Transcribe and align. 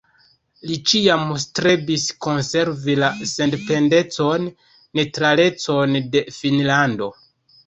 Li 0.69 0.75
ĉiam 0.91 1.33
strebis 1.43 2.05
konservi 2.27 2.95
la 3.01 3.11
sendependecon, 3.33 4.49
neŭtralecon 5.01 5.95
de 6.17 6.25
Finnlando. 6.41 7.13